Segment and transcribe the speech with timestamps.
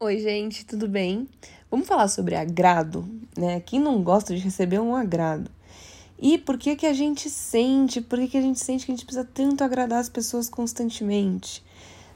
[0.00, 1.26] Oi, gente, tudo bem?
[1.68, 3.04] Vamos falar sobre agrado,
[3.36, 3.58] né?
[3.58, 5.50] Quem não gosta de receber um agrado?
[6.16, 8.94] E por que que a gente sente, por que que a gente sente que a
[8.94, 11.64] gente precisa tanto agradar as pessoas constantemente,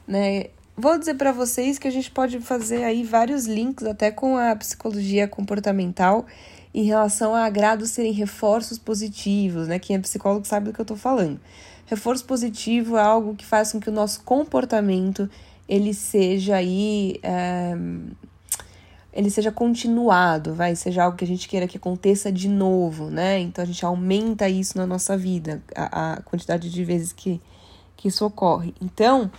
[0.07, 0.45] né?
[0.77, 4.55] Vou dizer para vocês que a gente pode fazer aí vários links até com a
[4.55, 6.25] psicologia comportamental
[6.73, 9.77] em relação a agrados serem reforços positivos, né?
[9.77, 11.37] Quem é psicólogo sabe do que eu tô falando.
[11.85, 15.29] Reforço positivo é algo que faz com que o nosso comportamento
[15.67, 17.19] ele seja aí.
[17.23, 17.75] É,
[19.13, 23.39] ele seja continuado, vai, seja algo que a gente queira que aconteça de novo, né?
[23.39, 27.39] Então a gente aumenta isso na nossa vida, a, a quantidade de vezes que,
[27.95, 28.73] que isso ocorre.
[28.81, 29.31] Então,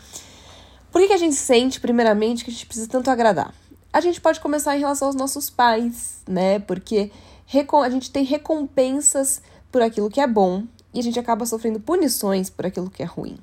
[0.93, 3.53] por que, que a gente sente, primeiramente, que a gente precisa tanto agradar?
[3.93, 6.61] A gente pode começar em relação aos nossos pais, né?
[6.61, 7.11] Porque
[7.83, 12.49] a gente tem recompensas por aquilo que é bom e a gente acaba sofrendo punições
[12.49, 13.37] por aquilo que é ruim.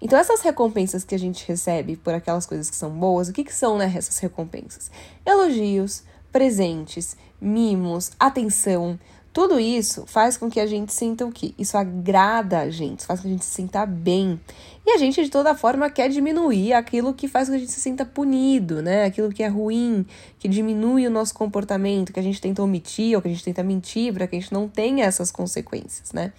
[0.00, 3.44] Então, essas recompensas que a gente recebe por aquelas coisas que são boas, o que,
[3.44, 4.90] que são né, essas recompensas?
[5.24, 8.98] Elogios, presentes, mimos, atenção.
[9.32, 11.52] Tudo isso faz com que a gente sinta o quê?
[11.58, 14.40] Isso agrada a gente, faz com que a gente se sinta bem.
[14.86, 17.72] E a gente, de toda forma, quer diminuir aquilo que faz com que a gente
[17.72, 19.04] se sinta punido, né?
[19.04, 20.06] Aquilo que é ruim,
[20.38, 23.62] que diminui o nosso comportamento, que a gente tenta omitir ou que a gente tenta
[23.62, 26.32] mentir para que a gente não tenha essas consequências, né?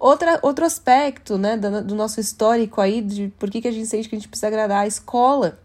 [0.00, 3.86] Outra, outro aspecto, né, do, do nosso histórico aí, de por que, que a gente
[3.86, 5.58] sente que a gente precisa agradar a escola.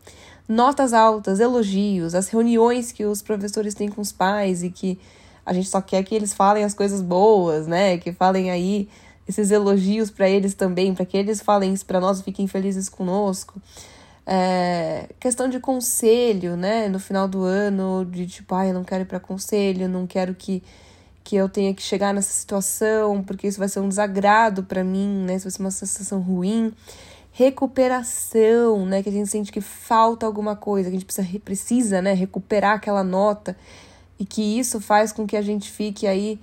[0.45, 4.99] Notas altas, elogios, as reuniões que os professores têm com os pais e que
[5.45, 7.97] a gente só quer que eles falem as coisas boas, né?
[7.97, 8.89] Que falem aí
[9.27, 13.59] esses elogios para eles também, para que eles falem isso para nós fiquem felizes conosco.
[14.27, 16.89] É, questão de conselho, né?
[16.89, 20.05] No final do ano, de tipo, ai, ah, eu não quero ir para conselho, não
[20.05, 20.61] quero que
[21.25, 25.25] que eu tenha que chegar nessa situação, porque isso vai ser um desagrado para mim,
[25.25, 25.35] né?
[25.35, 26.71] Isso vai ser uma sensação ruim.
[27.31, 29.01] Recuperação, né?
[29.01, 32.13] Que a gente sente que falta alguma coisa, que a gente precisa, precisa né?
[32.13, 33.57] recuperar aquela nota
[34.19, 36.39] e que isso faz com que a gente fique aí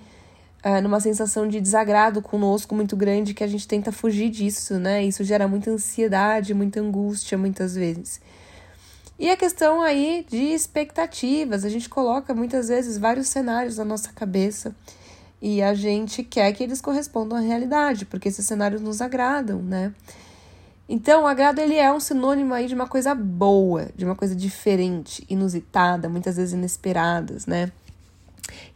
[0.65, 5.05] uh, numa sensação de desagrado conosco muito grande, que a gente tenta fugir disso, né?
[5.05, 8.21] Isso gera muita ansiedade, muita angústia muitas vezes.
[9.19, 14.13] E a questão aí de expectativas, a gente coloca muitas vezes vários cenários na nossa
[14.13, 14.75] cabeça
[15.41, 19.93] e a gente quer que eles correspondam à realidade, porque esses cenários nos agradam, né?
[20.89, 24.35] Então, o agrado ele é um sinônimo aí de uma coisa boa, de uma coisa
[24.37, 27.73] diferente, inusitada, muitas vezes inesperadas, né?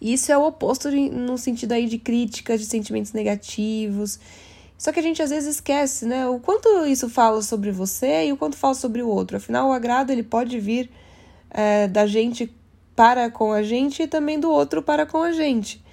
[0.01, 4.19] Isso é o oposto de, no sentido aí de críticas, de sentimentos negativos,
[4.79, 6.27] só que a gente às vezes esquece, né?
[6.27, 9.39] O quanto isso fala sobre você e o quanto fala sobre o outro.
[9.39, 10.91] Afinal, o agrado ele pode vir
[11.51, 12.55] é, da gente
[12.95, 15.85] para com a gente e também do outro para com a gente.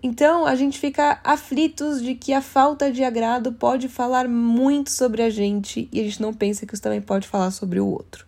[0.00, 5.22] Então, a gente fica aflitos de que a falta de agrado pode falar muito sobre
[5.22, 8.24] a gente e a gente não pensa que isso também pode falar sobre o outro.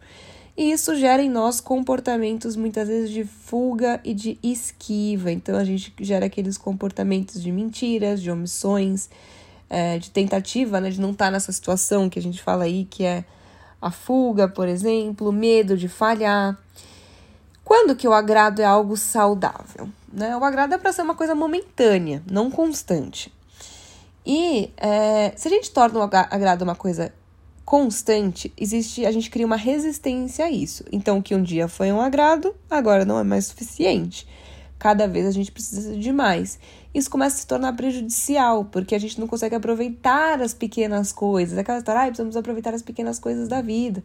[0.56, 5.30] E isso gera em nós comportamentos muitas vezes de fuga e de esquiva.
[5.30, 9.08] Então, a gente gera aqueles comportamentos de mentiras, de omissões,
[9.70, 12.84] é, de tentativa, né, de não estar tá nessa situação que a gente fala aí,
[12.84, 13.24] que é
[13.80, 16.58] a fuga, por exemplo, medo de falhar.
[17.64, 19.88] Quando que o agrado é algo saudável?
[20.12, 20.36] Né?
[20.36, 23.32] O agrado é para ser uma coisa momentânea, não constante.
[24.26, 27.12] E é, se a gente torna o agrado uma coisa
[27.64, 30.84] constante, existe, a gente cria uma resistência a isso.
[30.90, 34.26] Então, o que um dia foi um agrado, agora não é mais suficiente.
[34.80, 36.58] Cada vez a gente precisa de mais
[36.92, 41.56] isso começa a se tornar prejudicial, porque a gente não consegue aproveitar as pequenas coisas.
[41.56, 44.02] Aquela história, ah, precisamos aproveitar as pequenas coisas da vida.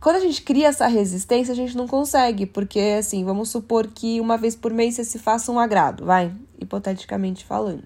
[0.00, 4.20] Quando a gente cria essa resistência, a gente não consegue, porque assim, vamos supor que
[4.20, 7.84] uma vez por mês você se faça um agrado, vai, hipoteticamente falando.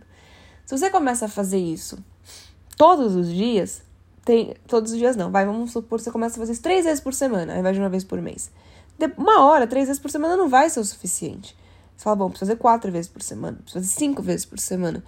[0.65, 1.99] Se você começa a fazer isso
[2.77, 3.83] todos os dias,
[4.25, 6.84] tem, todos os dias não, vai, vamos supor que você começa a fazer isso três
[6.84, 8.51] vezes por semana, ao invés de uma vez por mês.
[9.17, 11.57] Uma hora, três vezes por semana não vai ser o suficiente.
[12.00, 15.05] Você fala, bom, preciso fazer quatro vezes por semana, preciso fazer cinco vezes por semana.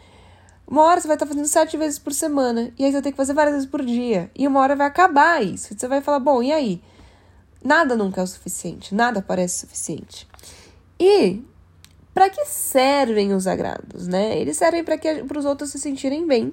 [0.69, 3.11] Uma hora você vai estar fazendo sete vezes por semana, e aí você vai ter
[3.13, 4.31] que fazer várias vezes por dia.
[4.37, 5.75] E uma hora vai acabar isso.
[5.75, 6.83] Você vai falar, bom, e aí?
[7.65, 10.29] Nada nunca é o suficiente, nada parece suficiente.
[11.01, 11.43] E
[12.13, 14.39] para que servem os agrados, né?
[14.39, 16.53] Eles servem para que para os outros se sentirem bem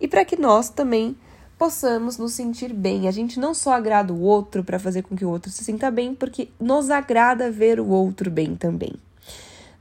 [0.00, 1.14] e para que nós também
[1.58, 3.06] possamos nos sentir bem.
[3.06, 5.90] A gente não só agrada o outro para fazer com que o outro se sinta
[5.90, 8.94] bem, porque nos agrada ver o outro bem também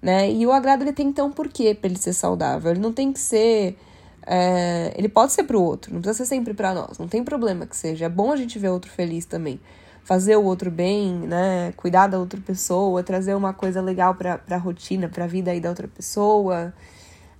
[0.03, 0.29] né?
[0.29, 2.71] E o agrado ele tem então por quê para ele ser saudável?
[2.71, 3.77] Ele não tem que ser
[4.25, 7.23] é, ele pode ser para o outro, não precisa ser sempre para nós, não tem
[7.23, 8.05] problema que seja.
[8.05, 9.59] É bom a gente ver outro feliz também.
[10.03, 11.73] Fazer o outro bem, né?
[11.77, 15.59] Cuidar da outra pessoa, trazer uma coisa legal para a rotina, para a vida aí
[15.61, 16.73] da outra pessoa.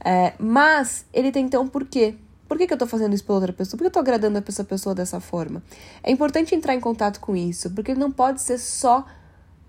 [0.04, 2.16] É, mas ele tem então por quê?
[2.48, 3.78] Por que, que eu tô fazendo isso pela outra pessoa?
[3.78, 5.64] Por que eu tô agradando essa pessoa dessa forma?
[6.04, 9.06] É importante entrar em contato com isso, porque não pode ser só.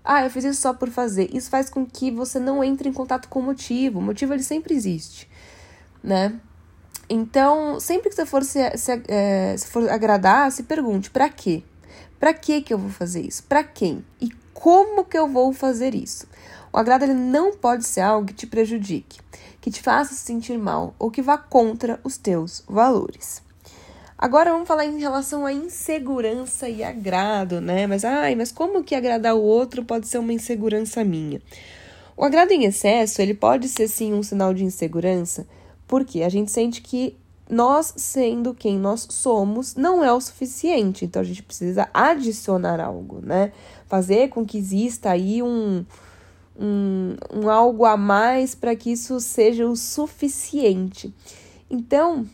[0.05, 1.35] Ah, eu fiz isso só por fazer.
[1.35, 3.97] Isso faz com que você não entre em contato com o motivo.
[3.97, 5.27] O motivo ele sempre existe,
[6.03, 6.39] né?
[7.09, 11.63] Então, sempre que você for se, se, é, se for agradar, se pergunte: para quê?
[12.19, 13.43] Para que que eu vou fazer isso?
[13.43, 14.05] Para quem?
[14.21, 16.27] E como que eu vou fazer isso?
[16.71, 19.19] O agrado ele não pode ser algo que te prejudique,
[19.59, 23.44] que te faça se sentir mal ou que vá contra os teus valores.
[24.17, 27.85] Agora vamos falar em relação à insegurança e agrado, né?
[27.85, 31.41] Mas ai, mas como que agradar o outro pode ser uma insegurança minha?
[32.15, 35.45] O agrado em excesso, ele pode ser sim um sinal de insegurança,
[35.85, 37.17] porque a gente sente que
[37.49, 41.03] nós, sendo quem nós somos, não é o suficiente.
[41.03, 43.51] Então a gente precisa adicionar algo, né?
[43.85, 45.85] Fazer com que exista aí um,
[46.57, 51.13] um, um algo a mais para que isso seja o suficiente.
[51.69, 52.25] Então,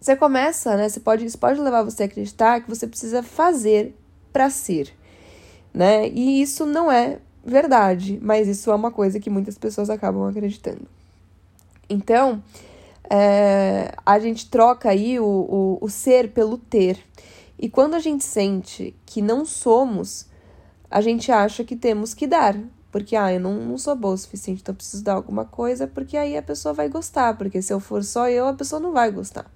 [0.00, 0.88] você começa, né?
[0.88, 3.94] Você pode, isso pode levar você a acreditar que você precisa fazer
[4.32, 4.94] para ser,
[5.74, 6.08] né?
[6.08, 10.88] E isso não é verdade, mas isso é uma coisa que muitas pessoas acabam acreditando.
[11.88, 12.42] Então,
[13.10, 16.98] é, a gente troca aí o, o, o ser pelo ter.
[17.58, 20.26] E quando a gente sente que não somos,
[20.90, 22.56] a gente acha que temos que dar.
[22.90, 26.16] Porque, ah, eu não, não sou boa o suficiente, então preciso dar alguma coisa, porque
[26.16, 27.36] aí a pessoa vai gostar.
[27.36, 29.50] Porque se eu for só eu, a pessoa não vai gostar.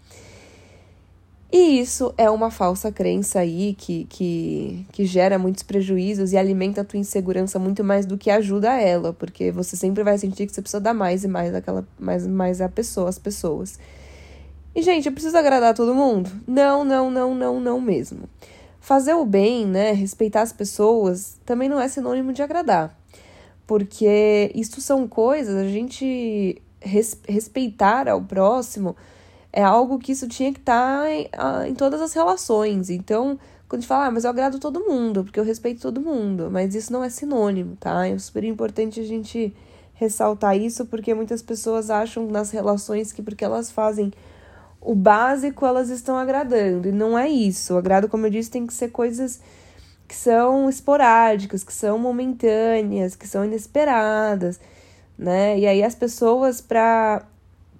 [1.52, 6.80] E isso é uma falsa crença aí que, que, que gera muitos prejuízos e alimenta
[6.80, 10.52] a tua insegurança muito mais do que ajuda ela, porque você sempre vai sentir que
[10.52, 13.78] você precisa dar mais e mais daquela mais, mais a pessoa, as pessoas.
[14.74, 16.28] E, gente, eu preciso agradar todo mundo?
[16.46, 18.28] Não, não, não, não, não mesmo.
[18.80, 22.98] Fazer o bem, né, respeitar as pessoas, também não é sinônimo de agradar.
[23.66, 28.96] Porque isso são coisas, a gente res, respeitar ao próximo
[29.56, 31.30] é algo que isso tinha que estar tá em,
[31.68, 32.90] em, todas as relações.
[32.90, 36.00] Então, quando a gente fala, ah, mas eu agrado todo mundo, porque eu respeito todo
[36.00, 38.08] mundo, mas isso não é sinônimo, tá?
[38.08, 39.54] É super importante a gente
[39.94, 44.12] ressaltar isso, porque muitas pessoas acham nas relações que porque elas fazem
[44.80, 47.74] o básico, elas estão agradando, e não é isso.
[47.74, 49.40] O agrado, como eu disse, tem que ser coisas
[50.08, 54.58] que são esporádicas, que são momentâneas, que são inesperadas,
[55.16, 55.56] né?
[55.60, 57.24] E aí as pessoas, para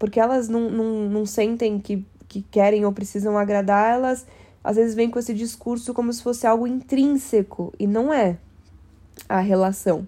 [0.04, 4.26] porque elas não, não, não sentem que, que querem ou precisam agradar, elas
[4.62, 8.36] às vezes vêm com esse discurso como se fosse algo intrínseco, e não é
[9.26, 10.06] a relação.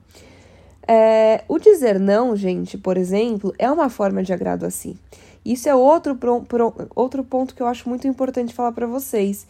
[0.87, 4.99] É, o dizer não, gente, por exemplo, é uma forma de agrado assim.
[5.43, 9.47] Isso é outro, pro, pro, outro ponto que eu acho muito importante falar para vocês.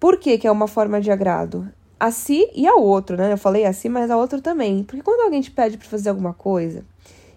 [0.00, 1.68] Por que, que é uma forma de agrado?
[2.00, 3.30] A si e ao outro, né?
[3.30, 4.84] Eu falei a si, mas a outro também.
[4.84, 6.82] Porque quando alguém te pede para fazer alguma coisa,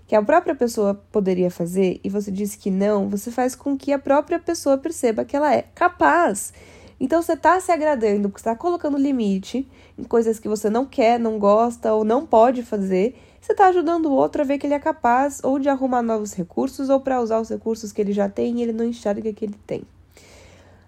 [0.07, 3.91] que a própria pessoa poderia fazer e você diz que não, você faz com que
[3.91, 6.53] a própria pessoa perceba que ela é capaz.
[6.99, 11.19] Então você está se agradando porque está colocando limite em coisas que você não quer,
[11.19, 13.15] não gosta ou não pode fazer.
[13.41, 16.33] Você está ajudando o outro a ver que ele é capaz ou de arrumar novos
[16.33, 19.45] recursos ou para usar os recursos que ele já tem e ele não enxerga que
[19.45, 19.83] ele tem.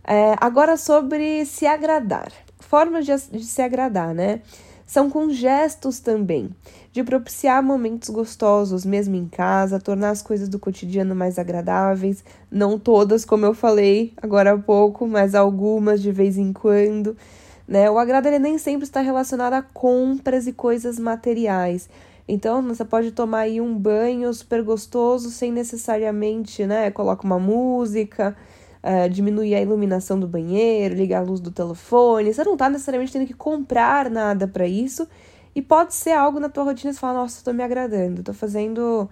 [0.04, 2.31] É, agora sobre se agradar.
[2.60, 4.42] Formas de, de se agradar, né?
[4.89, 6.50] São com gestos também,
[6.91, 12.24] de propiciar momentos gostosos, mesmo em casa, tornar as coisas do cotidiano mais agradáveis.
[12.50, 17.15] Não todas, como eu falei agora há pouco, mas algumas de vez em quando.
[17.68, 17.88] Né?
[17.88, 21.88] O agrado ele nem sempre está relacionado a compras e coisas materiais.
[22.27, 26.89] Então, você pode tomar aí um banho super gostoso sem necessariamente, né?
[26.89, 28.36] Coloca uma música,
[28.83, 32.33] uh, diminuir a iluminação do banheiro, ligar a luz do telefone.
[32.33, 35.07] Você não está necessariamente tendo que comprar nada para isso.
[35.55, 39.09] E pode ser algo na tua rotina, você fala, nossa, estou me agradando, estou fazendo,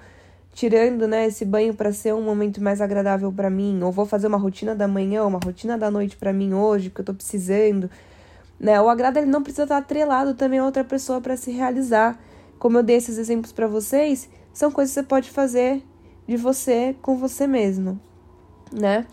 [0.53, 4.27] tirando, né, esse banho para ser um momento mais agradável para mim, ou vou fazer
[4.27, 7.89] uma rotina da manhã, uma rotina da noite para mim hoje, porque eu estou precisando,
[8.59, 8.79] né?
[8.79, 12.19] O agrado ele não precisa estar atrelado também a outra pessoa para se realizar.
[12.59, 15.83] Como eu dei esses exemplos para vocês, são coisas que você pode fazer
[16.27, 17.99] de você com você mesmo,
[18.71, 19.05] né?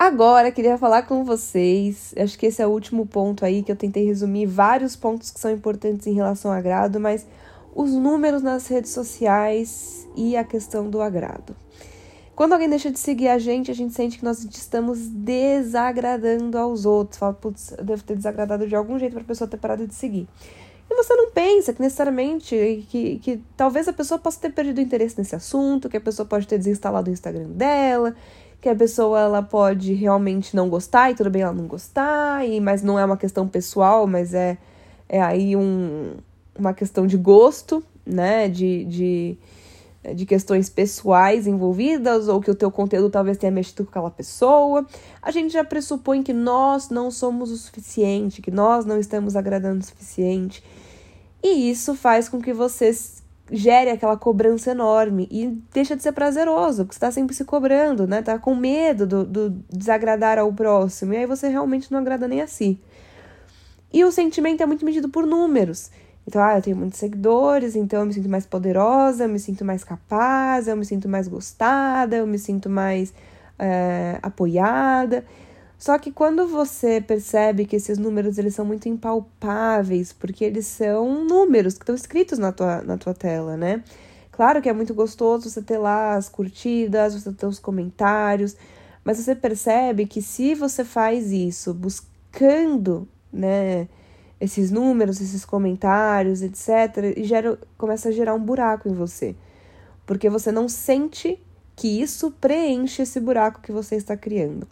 [0.00, 2.14] Agora, queria falar com vocês.
[2.16, 5.38] Acho que esse é o último ponto aí que eu tentei resumir vários pontos que
[5.38, 7.26] são importantes em relação ao agrado, mas
[7.74, 11.54] os números nas redes sociais e a questão do agrado.
[12.34, 16.86] Quando alguém deixa de seguir a gente, a gente sente que nós estamos desagradando aos
[16.86, 17.18] outros.
[17.18, 19.94] Fala, putz, eu devo ter desagradado de algum jeito para a pessoa ter parado de
[19.94, 20.26] seguir.
[20.90, 25.18] E você não pensa que necessariamente que, que talvez a pessoa possa ter perdido interesse
[25.18, 28.16] nesse assunto, que a pessoa pode ter desinstalado o Instagram dela,
[28.60, 32.60] que a pessoa ela pode realmente não gostar e tudo bem ela não gostar, e,
[32.60, 34.58] mas não é uma questão pessoal, mas é,
[35.08, 36.16] é aí um,
[36.58, 38.48] uma questão de gosto, né?
[38.48, 39.38] De, de,
[40.14, 44.86] de questões pessoais envolvidas ou que o teu conteúdo talvez tenha mexido com aquela pessoa,
[45.22, 49.80] a gente já pressupõe que nós não somos o suficiente, que nós não estamos agradando
[49.80, 50.62] o suficiente.
[51.42, 52.92] E isso faz com que você
[53.50, 58.06] gere aquela cobrança enorme e deixa de ser prazeroso, porque você está sempre se cobrando,
[58.06, 58.22] né?
[58.22, 62.40] Tá com medo do, do desagradar ao próximo, e aí você realmente não agrada nem
[62.40, 62.80] a si.
[63.92, 65.90] E o sentimento é muito medido por números.
[66.26, 69.64] Então, ah, eu tenho muitos seguidores, então eu me sinto mais poderosa, eu me sinto
[69.64, 73.12] mais capaz, eu me sinto mais gostada, eu me sinto mais
[73.58, 75.24] é, apoiada.
[75.80, 81.24] Só que quando você percebe que esses números eles são muito impalpáveis, porque eles são
[81.24, 83.82] números que estão escritos na tua, na tua tela, né?
[84.30, 88.56] Claro que é muito gostoso você ter lá as curtidas, você ter os comentários,
[89.02, 93.88] mas você percebe que se você faz isso buscando, né,
[94.38, 99.34] esses números, esses comentários, etc, gera, começa a gerar um buraco em você.
[100.04, 101.42] Porque você não sente
[101.74, 104.68] que isso preenche esse buraco que você está criando.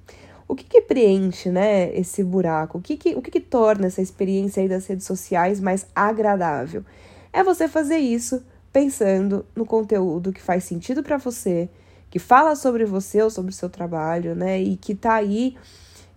[0.49, 2.79] O que, que preenche, né, esse buraco?
[2.79, 6.83] O que, que, o que, que torna essa experiência aí das redes sociais mais agradável?
[7.31, 11.69] É você fazer isso pensando no conteúdo que faz sentido para você,
[12.09, 15.55] que fala sobre você ou sobre o seu trabalho, né, e que tá aí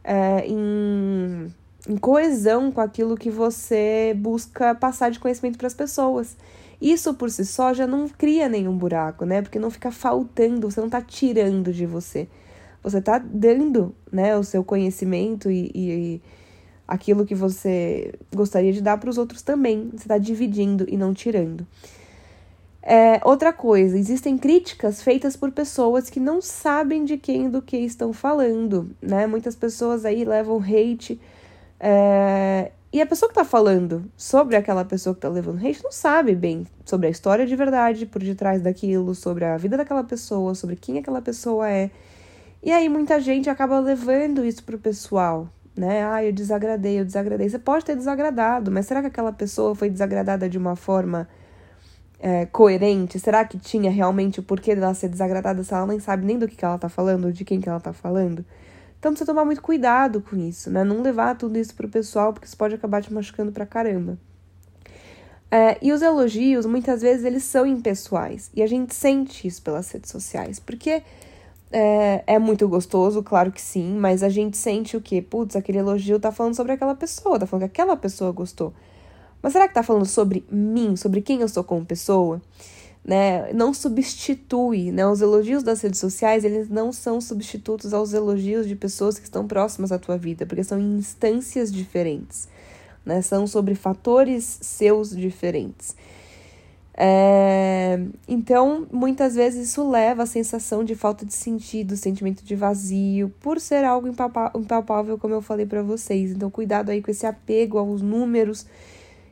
[0.02, 1.54] é, em,
[1.90, 6.38] em coesão com aquilo que você busca passar de conhecimento para as pessoas.
[6.82, 9.42] Isso por si só já não cria nenhum buraco, né?
[9.44, 12.28] Porque não fica faltando, você não está tirando de você
[12.84, 16.22] você está dando né, o seu conhecimento e, e,
[16.88, 19.90] aquilo que você gostaria de dar para os outros também.
[19.92, 21.66] Você está dividindo e não tirando.
[22.84, 27.78] É, outra coisa, existem críticas feitas por pessoas que não sabem de quem do que
[27.78, 29.28] estão falando, né?
[29.28, 31.20] Muitas pessoas aí levam hate.
[31.80, 35.92] É, e a pessoa que está falando sobre aquela pessoa que está levando hate não
[35.92, 40.54] sabe bem sobre a história de verdade por detrás daquilo, sobre a vida daquela pessoa,
[40.56, 41.92] sobre quem aquela pessoa é.
[42.64, 46.06] E aí muita gente acaba levando isso pro pessoal, né?
[46.06, 47.50] Ah, eu desagradei, eu desagradei.
[47.50, 51.28] Você pode ter desagradado, mas será que aquela pessoa foi desagradada de uma forma
[52.20, 53.20] é, coerente?
[53.20, 56.48] Será que tinha realmente o porquê dela ser desagradada se ela nem sabe nem do
[56.48, 58.46] que, que ela tá falando, ou de quem que ela tá falando?
[59.00, 60.84] Então precisa tomar muito cuidado com isso, né?
[60.84, 64.20] Não levar tudo isso pro pessoal, porque isso pode acabar te machucando pra caramba.
[65.50, 68.52] É, e os elogios, muitas vezes, eles são impessoais.
[68.56, 70.60] E a gente sente isso pelas redes sociais.
[70.60, 71.02] Porque
[71.72, 75.22] é, é muito gostoso, claro que sim, mas a gente sente o quê?
[75.22, 78.74] Putz, aquele elogio tá falando sobre aquela pessoa, tá falando que aquela pessoa gostou.
[79.42, 82.42] Mas será que tá falando sobre mim, sobre quem eu sou como pessoa?
[83.04, 83.52] Né?
[83.54, 85.08] Não substitui, né?
[85.08, 89.48] Os elogios das redes sociais, eles não são substitutos aos elogios de pessoas que estão
[89.48, 92.48] próximas à tua vida, porque são instâncias diferentes,
[93.04, 93.24] né?
[93.24, 95.96] São sobre fatores seus diferentes.
[97.04, 103.34] É, então, muitas vezes isso leva a sensação de falta de sentido, sentimento de vazio,
[103.40, 106.30] por ser algo impalpável, como eu falei para vocês.
[106.30, 108.68] Então, cuidado aí com esse apego aos números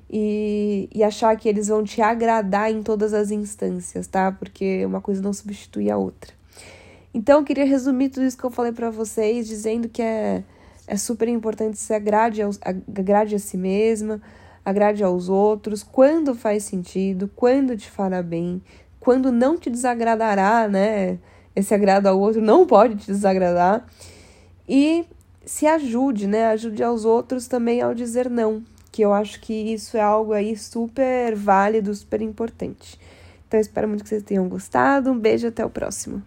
[0.09, 4.31] e, e achar que eles vão te agradar em todas as instâncias, tá?
[4.31, 6.33] Porque uma coisa não substitui a outra.
[7.13, 10.43] Então, eu queria resumir tudo isso que eu falei para vocês, dizendo que é,
[10.87, 14.19] é super importante se agrade, agrade a si mesma
[14.63, 18.61] agrade aos outros, quando faz sentido, quando te fará bem,
[18.99, 21.19] quando não te desagradará, né?
[21.55, 23.85] Esse agrado ao outro não pode te desagradar.
[24.67, 25.05] E
[25.45, 26.47] se ajude, né?
[26.47, 30.55] Ajude aos outros também ao dizer não, que eu acho que isso é algo aí
[30.55, 32.99] super válido, super importante.
[33.47, 35.11] Então, espero muito que vocês tenham gostado.
[35.11, 36.21] Um beijo até o próximo.